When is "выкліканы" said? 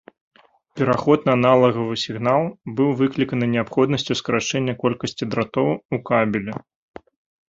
3.01-3.49